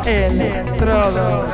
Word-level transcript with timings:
Electrodos. 0.06 1.54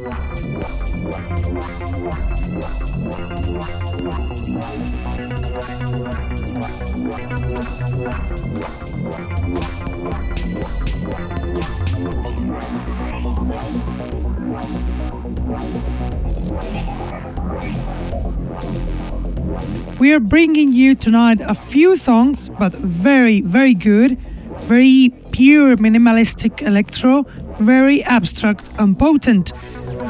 We 20.11 20.15
are 20.15 20.19
bringing 20.19 20.73
you 20.73 20.93
tonight 20.93 21.39
a 21.39 21.53
few 21.53 21.95
songs, 21.95 22.49
but 22.49 22.73
very, 22.73 23.39
very 23.39 23.73
good, 23.73 24.19
very 24.63 25.13
pure 25.31 25.77
minimalistic 25.77 26.61
electro, 26.63 27.23
very 27.61 28.03
abstract 28.03 28.71
and 28.77 28.99
potent. 28.99 29.53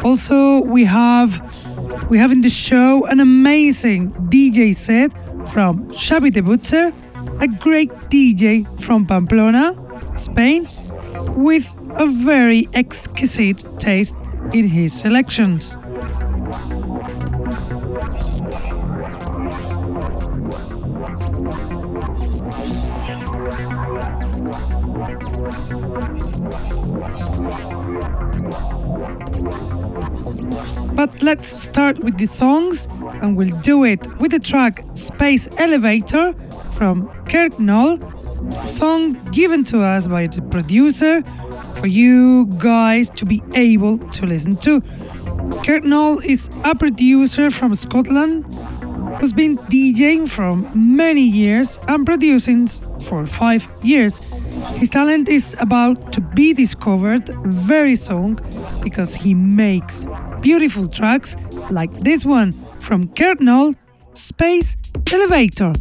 Also, 0.04 0.64
we 0.64 0.86
have 0.86 1.40
we 2.10 2.18
have 2.18 2.32
in 2.32 2.42
the 2.42 2.50
show 2.50 3.06
an 3.06 3.20
amazing 3.20 4.12
DJ 4.32 4.76
set 4.76 5.12
from 5.48 5.88
Xavi 5.92 6.34
de 6.34 6.42
Butcher, 6.42 6.92
a 7.40 7.48
great 7.48 7.92
DJ 8.10 8.66
from 8.82 9.06
Pamplona, 9.06 9.76
Spain, 10.18 10.68
with 11.38 11.68
a 12.00 12.08
very 12.08 12.68
exquisite 12.74 13.64
taste 13.78 14.16
in 14.52 14.68
his 14.68 14.94
selections. 14.94 15.76
Let's 31.22 31.48
start 31.48 32.00
with 32.04 32.18
the 32.18 32.26
songs 32.26 32.88
and 33.22 33.38
we'll 33.38 33.58
do 33.62 33.84
it 33.84 34.06
with 34.20 34.32
the 34.32 34.40
track 34.40 34.84
Space 34.96 35.48
Elevator 35.60 36.34
from 36.76 37.08
Kirk 37.26 37.60
Knoll, 37.60 38.00
song 38.52 39.14
given 39.32 39.64
to 39.66 39.82
us 39.82 40.08
by 40.08 40.28
the 40.28 40.42
producer 40.42 41.22
for 41.80 41.88
you 41.88 42.48
guys 42.58 43.10
to 43.12 43.26
be 43.26 43.42
able 43.54 44.00
to 44.00 44.26
listen 44.26 44.56
to. 44.58 44.82
Kirk 45.64 45.84
Knoll 45.84 46.20
is 46.20 46.50
a 46.66 46.74
producer 46.74 47.52
from 47.52 47.76
Scotland 47.76 48.46
who's 49.20 49.34
been 49.34 49.58
DJing 49.58 50.28
for 50.28 50.52
many 50.76 51.22
years 51.22 51.80
and 51.88 52.06
producing 52.06 52.68
for 52.68 53.26
five 53.26 53.68
years. 53.84 54.20
His 54.76 54.90
talent 54.90 55.30
is 55.30 55.56
about 55.60 56.12
to 56.14 56.22
be 56.22 56.54
discovered 56.54 57.30
very 57.46 57.96
soon 57.96 58.40
because 58.84 59.14
he 59.14 59.34
makes 59.34 60.06
beautiful 60.42 60.88
tracks 60.88 61.36
like 61.70 61.92
this 62.02 62.26
one 62.26 62.52
from 62.52 63.08
Kirk 63.14 63.40
Knoll, 63.40 63.76
Space 64.14 64.76
Elevator. 65.14 65.74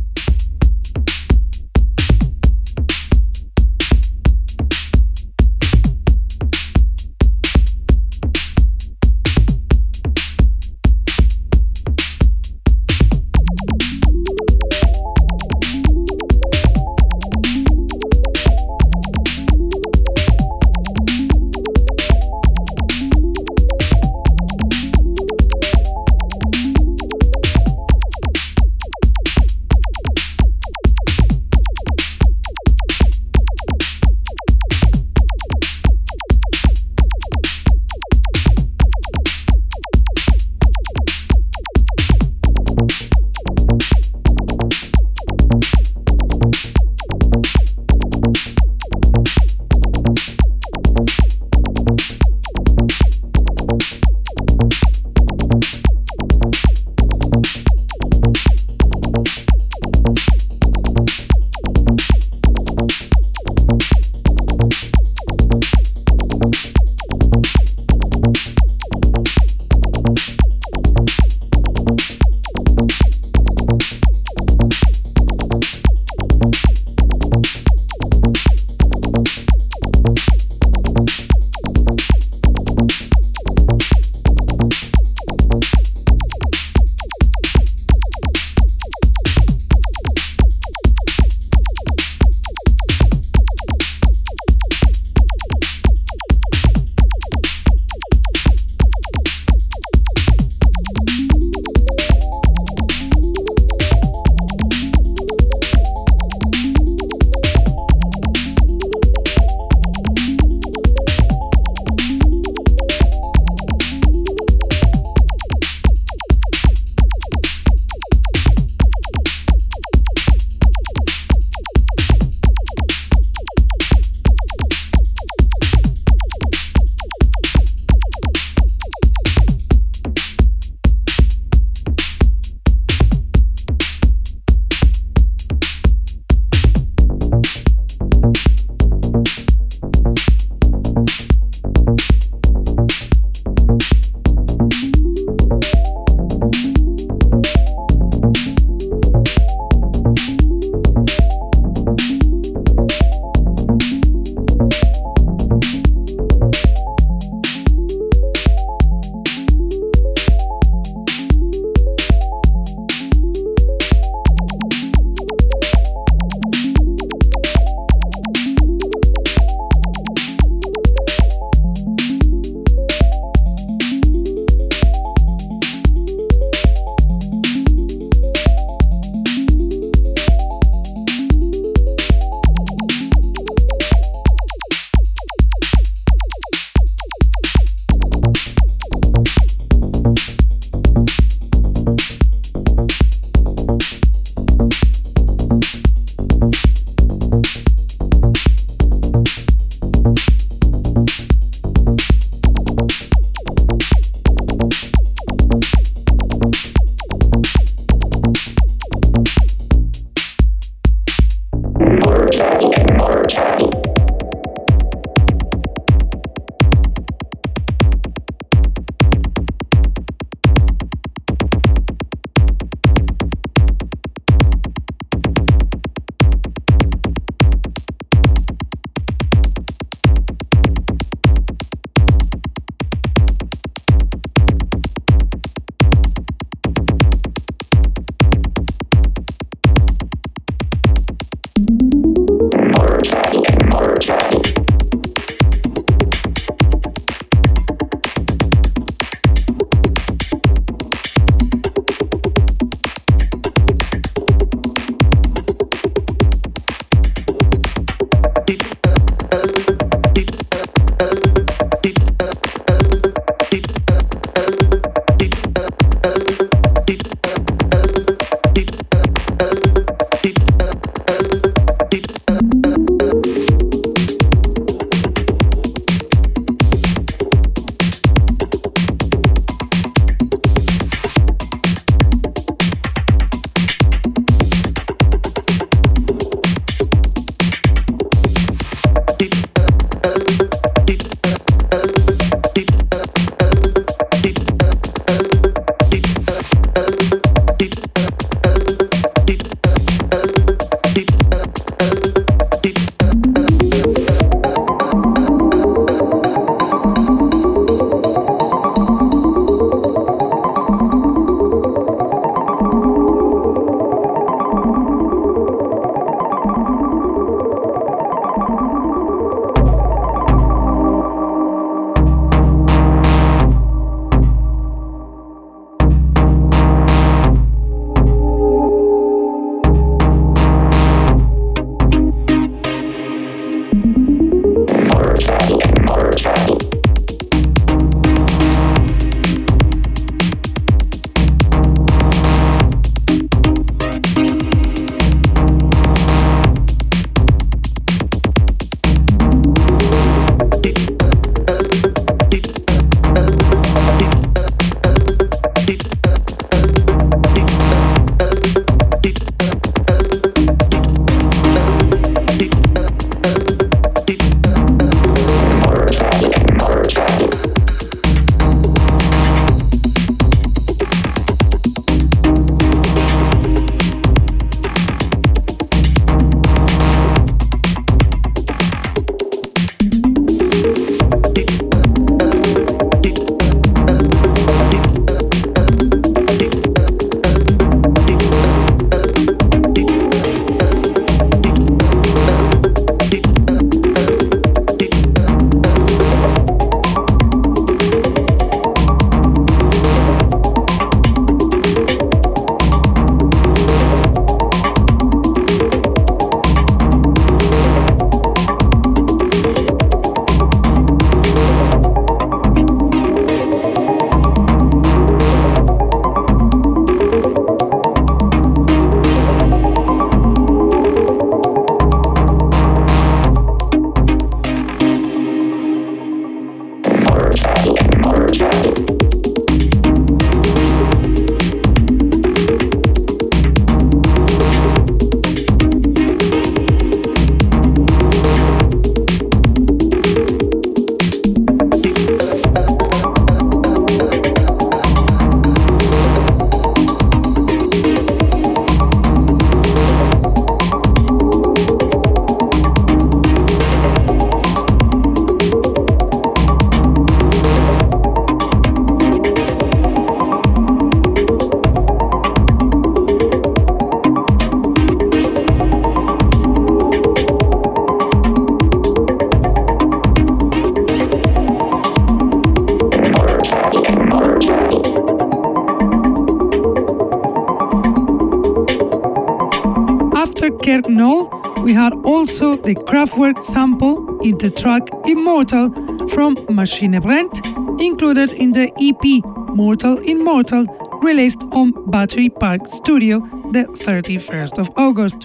Also 482.41 482.63
the 482.63 482.75
Kraftwerk 482.75 483.43
sample 483.43 484.19
in 484.21 484.39
the 484.39 484.49
track 484.49 484.89
Immortal 485.05 485.69
from 486.09 486.37
Maschinebrennt, 486.49 487.81
included 487.81 488.33
in 488.33 488.53
the 488.53 488.73
EP 488.81 489.25
Mortal 489.55 489.99
Immortal, 489.99 490.65
released 491.03 491.43
on 491.53 491.73
Battery 491.91 492.31
Park 492.31 492.67
Studio 492.67 493.19
the 493.53 493.65
31st 493.85 494.59
of 494.59 494.71
August. 494.77 495.19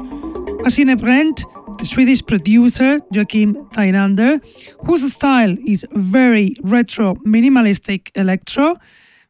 Maschinebrennt, 0.63 1.45
the 1.77 1.85
Swedish 1.85 2.25
producer 2.25 2.99
Joakim 3.13 3.71
Tynander, 3.71 4.41
whose 4.85 5.13
style 5.13 5.55
is 5.65 5.85
very 5.91 6.55
retro 6.63 7.15
minimalistic 7.25 8.11
electro, 8.15 8.75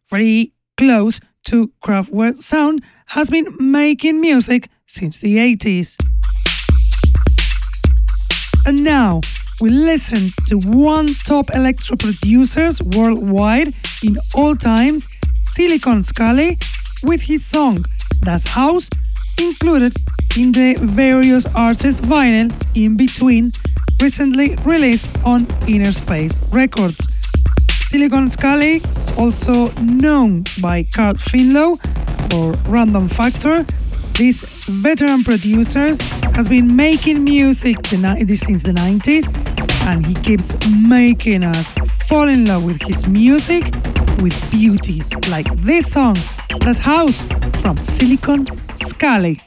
very 0.09 0.53
close 0.77 1.19
to 1.43 1.71
Kraftwerk 1.83 2.35
sound, 2.35 2.81
has 3.07 3.29
been 3.29 3.55
making 3.59 4.21
music 4.21 4.69
since 4.87 5.19
the 5.19 5.37
80s. 5.37 5.97
And 8.65 8.83
now 8.83 9.21
we 9.61 9.69
listen 9.69 10.31
to 10.47 10.57
one 10.57 11.13
top 11.23 11.53
electro 11.53 11.95
producers 11.95 12.81
worldwide 12.81 13.73
in 14.03 14.17
all 14.33 14.55
times, 14.55 15.07
Silicon 15.41 16.01
Scally, 16.01 16.57
with 17.03 17.21
his 17.21 17.45
song 17.45 17.85
Das 18.21 18.45
Haus, 18.45 18.89
included 19.39 19.95
in 20.35 20.51
the 20.51 20.75
various 20.81 21.45
artists 21.53 22.01
vinyl 22.01 22.51
in 22.73 22.97
between, 22.97 23.51
recently 24.01 24.55
released 24.65 25.05
on 25.23 25.45
Inner 25.67 25.91
Space 25.91 26.41
Records. 26.51 26.97
Silicon 27.87 28.27
Scally, 28.27 28.81
also 29.15 29.71
known 29.73 30.43
by 30.59 30.83
Carl 30.91 31.13
Finlow 31.13 31.77
or 32.33 32.53
Random 32.67 33.07
Factor, 33.07 33.63
this 34.17 34.43
veteran 34.67 35.23
producer 35.25 35.87
has 36.35 36.47
been 36.47 36.73
making 36.73 37.23
music 37.23 37.85
since 37.87 38.63
the 38.63 38.71
90s 38.71 39.27
and 39.87 40.05
he 40.05 40.13
keeps 40.15 40.55
making 40.69 41.43
us 41.43 41.73
fall 42.07 42.29
in 42.29 42.45
love 42.45 42.63
with 42.63 42.81
his 42.81 43.05
music 43.07 43.65
with 44.21 44.35
beauties 44.49 45.13
like 45.29 45.53
this 45.57 45.91
song, 45.91 46.15
Das 46.59 46.77
House 46.77 47.21
from 47.61 47.77
Silicon 47.77 48.45
Scally. 48.75 49.41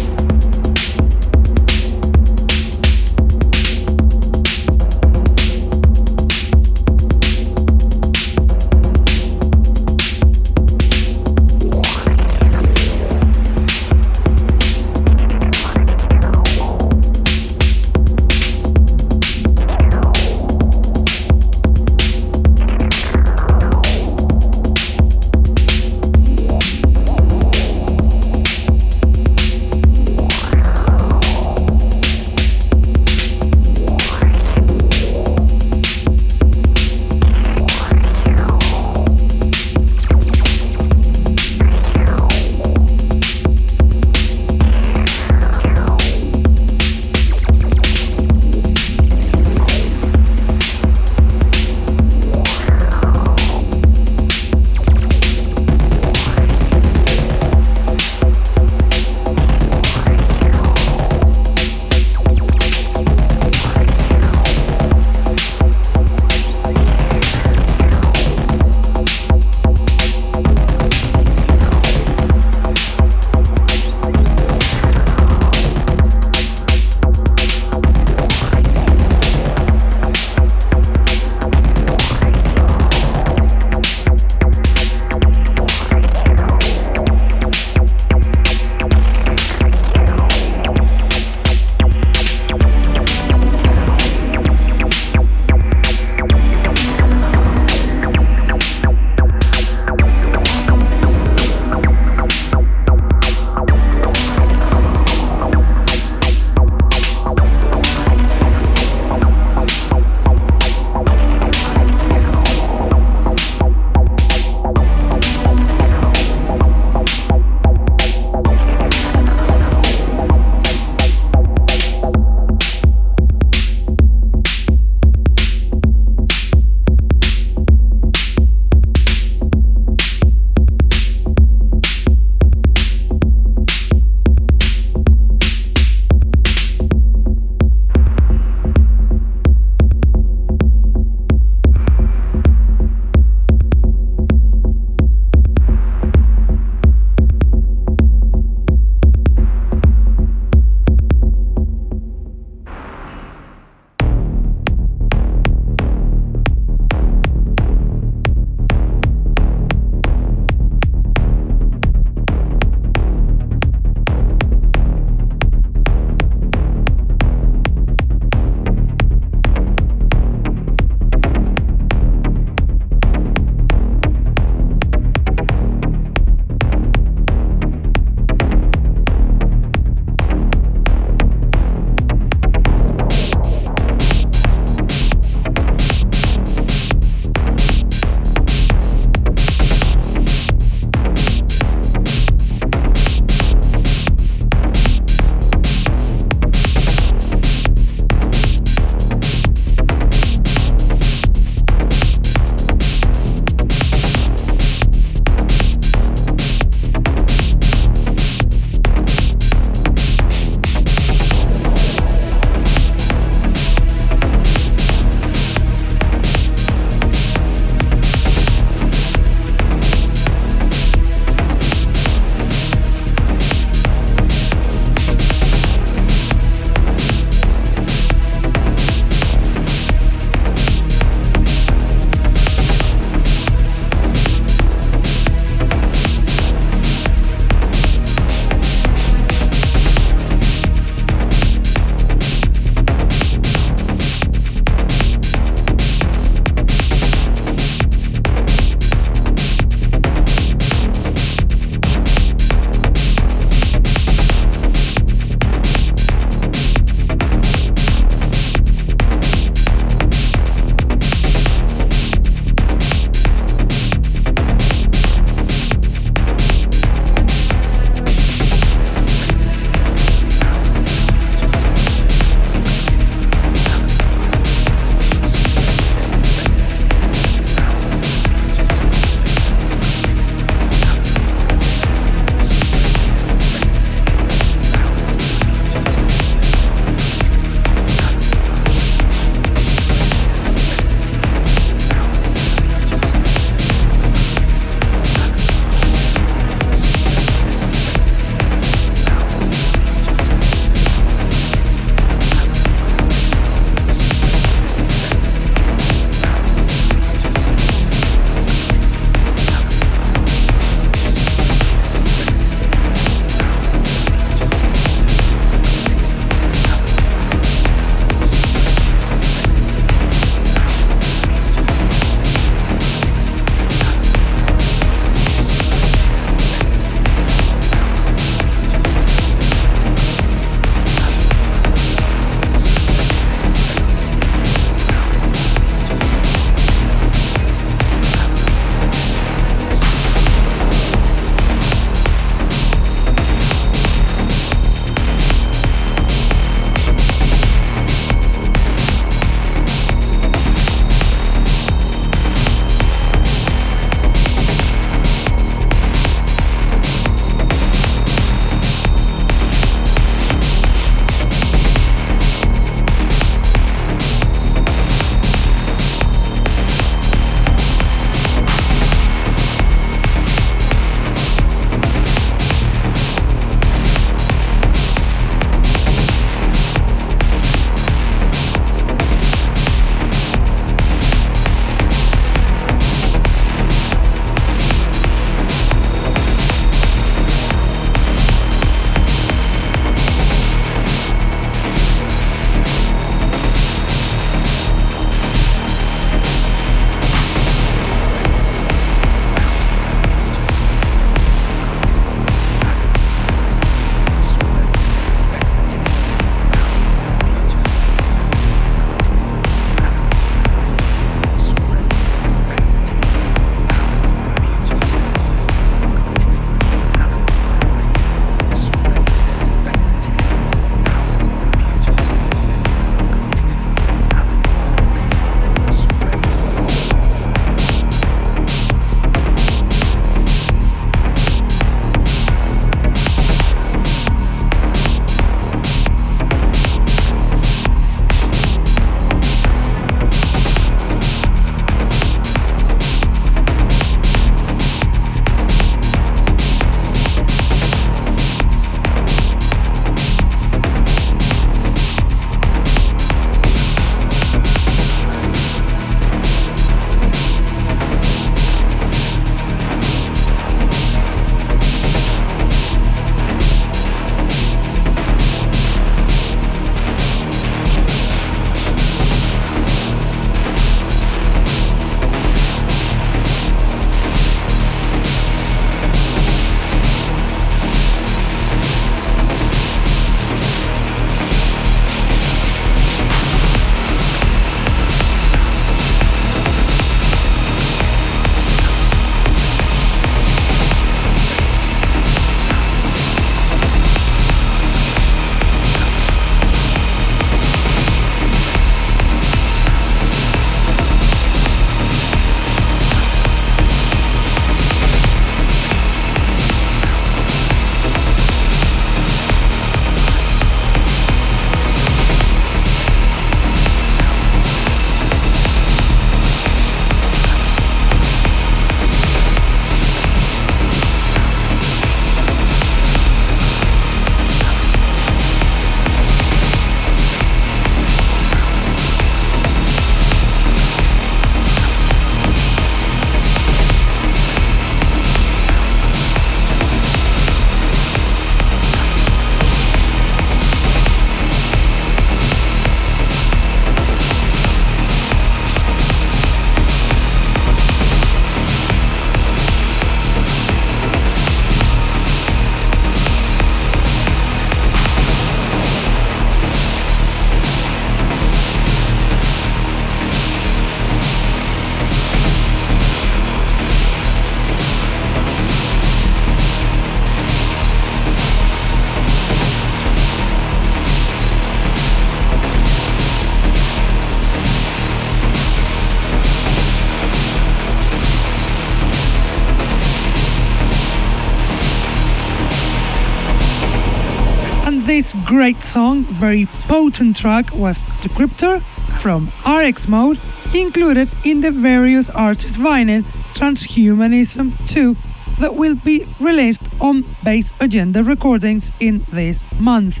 Track, 587.12 587.54
was 587.54 587.86
Decryptor 588.00 588.62
from 589.00 589.32
RX 589.46 589.88
Mode, 589.88 590.20
included 590.54 591.10
in 591.24 591.40
the 591.40 591.50
various 591.50 592.10
artists 592.10 592.56
vinyl 592.56 593.04
Transhumanism 593.32 594.68
2 594.68 594.96
that 595.40 595.56
will 595.56 595.74
be 595.74 596.06
released 596.20 596.68
on 596.80 597.04
Bass 597.24 597.52
Agenda 597.60 598.04
Recordings 598.04 598.70
in 598.80 599.04
this 599.12 599.42
month. 599.58 600.00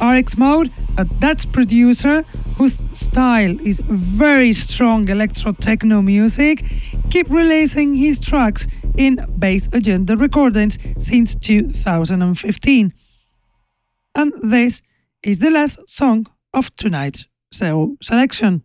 RX 0.00 0.36
Mode, 0.36 0.72
a 0.96 1.04
Dutch 1.04 1.50
producer 1.52 2.22
whose 2.56 2.82
style 2.92 3.60
is 3.60 3.80
very 3.80 4.52
strong 4.52 5.08
electro 5.08 5.52
techno 5.52 6.02
music, 6.02 6.64
keep 7.10 7.28
releasing 7.30 7.94
his 7.94 8.18
tracks 8.18 8.66
in 8.96 9.24
Bass 9.38 9.68
Agenda 9.72 10.16
Recordings 10.16 10.78
since 10.98 11.34
2015. 11.34 12.92
And 14.14 14.32
this 14.42 14.82
is 15.22 15.38
the 15.38 15.50
last 15.50 15.88
song 15.88 16.26
of 16.52 16.74
tonight's 16.76 17.26
so 17.52 17.96
selection. 18.02 18.62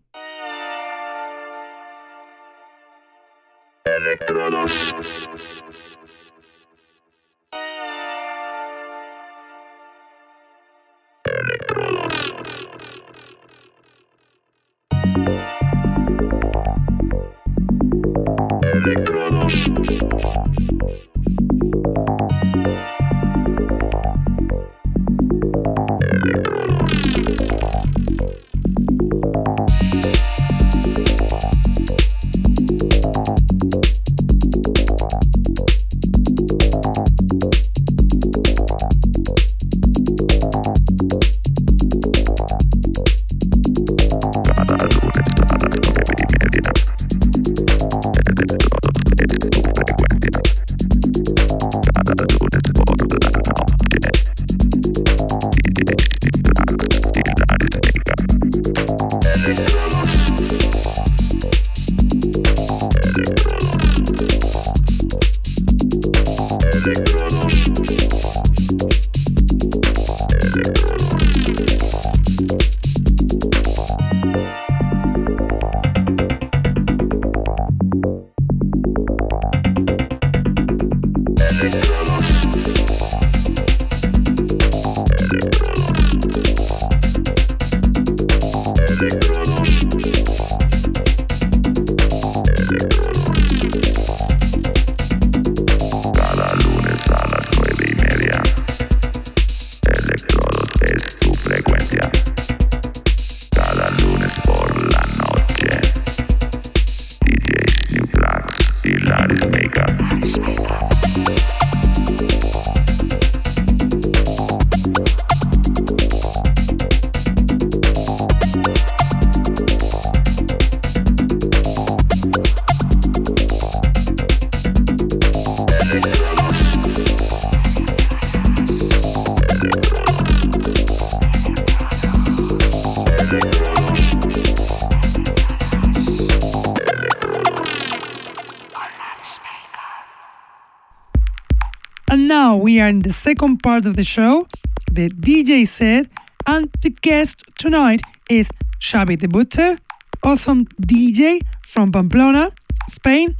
Second 143.21 143.61
part 143.61 143.85
of 143.85 143.95
the 143.95 144.03
show, 144.03 144.47
the 144.91 145.07
DJ 145.09 145.67
set, 145.67 146.07
and 146.47 146.71
the 146.81 146.89
guest 146.89 147.43
tonight 147.59 148.01
is 148.31 148.49
Xavi 148.79 149.19
the 149.19 149.27
Butcher, 149.27 149.77
awesome 150.23 150.65
DJ 150.81 151.39
from 151.63 151.91
Pamplona, 151.91 152.51
Spain. 152.89 153.35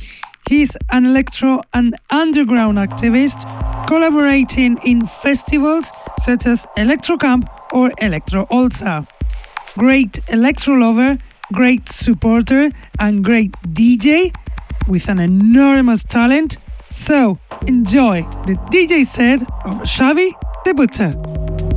He's 0.47 0.77
an 0.91 1.07
electro 1.07 1.61
and 1.73 1.95
underground 2.11 2.77
activist 2.77 3.39
collaborating 3.87 4.77
in 4.85 5.03
festivals 5.07 5.91
such 6.19 6.45
as 6.45 6.67
Electro 6.77 7.17
Camp 7.17 7.49
or 7.73 7.89
Electro 7.97 8.45
Olza. 8.51 9.07
Great 9.79 10.19
electro 10.27 10.75
lover, 10.75 11.17
great 11.53 11.89
supporter, 11.89 12.69
and 12.99 13.23
great 13.23 13.51
DJ 13.73 14.31
with 14.87 15.09
an 15.09 15.17
enormous 15.17 16.03
talent. 16.03 16.57
So, 17.01 17.39
enjoy 17.65 18.21
the 18.45 18.53
DJ 18.69 19.07
set 19.07 19.41
of 19.65 19.81
Xavi 19.81 20.33
the 20.65 21.70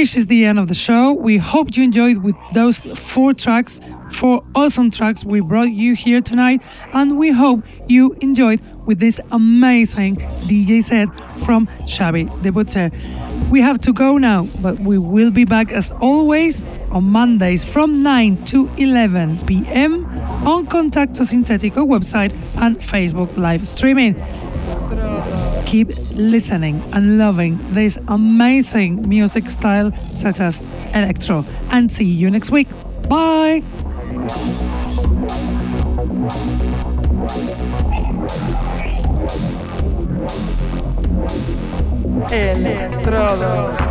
this 0.00 0.14
is 0.14 0.26
the 0.26 0.44
end 0.44 0.58
of 0.58 0.68
the 0.68 0.74
show. 0.74 1.14
We 1.14 1.38
hope 1.38 1.74
you 1.74 1.82
enjoyed 1.82 2.18
with 2.18 2.36
those 2.52 2.80
four 2.80 3.32
tracks, 3.32 3.80
four 4.10 4.42
awesome 4.54 4.90
tracks 4.90 5.24
we 5.24 5.40
brought 5.40 5.70
you 5.70 5.94
here 5.94 6.20
tonight. 6.20 6.60
And 6.92 7.16
we 7.16 7.30
hope 7.30 7.64
you 7.88 8.14
enjoyed 8.20 8.60
with 8.84 8.98
this 8.98 9.18
amazing 9.32 10.16
DJ 10.48 10.82
set 10.82 11.08
from 11.44 11.66
Xavi 11.94 12.24
de 12.42 12.52
Butcher. 12.52 12.90
We 13.50 13.62
have 13.62 13.80
to 13.86 13.92
go 13.94 14.18
now, 14.18 14.48
but 14.60 14.78
we 14.78 14.98
will 14.98 15.30
be 15.30 15.46
back 15.46 15.72
as 15.72 15.92
always 15.92 16.62
on 16.90 17.04
Mondays 17.04 17.64
from 17.64 18.02
9 18.02 18.36
to 18.52 18.68
11 18.76 19.46
p.m. 19.46 20.04
on 20.46 20.66
Contacto 20.66 21.24
Sintetico 21.24 21.88
website 21.88 22.34
and 22.60 22.76
Facebook 22.76 23.38
live 23.38 23.66
streaming 23.66 24.14
keep 25.66 25.88
listening 26.16 26.82
and 26.92 27.18
loving 27.18 27.58
this 27.74 27.98
amazing 28.08 29.08
music 29.08 29.44
style 29.44 29.92
such 30.14 30.40
as 30.40 30.62
electro 30.94 31.44
and 31.70 31.90
see 31.90 32.04
you 32.04 32.30
next 32.30 32.50
week. 32.50 32.68
Bye. 33.08 33.62
Electrodos. 42.28 43.85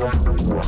one. 0.00 0.59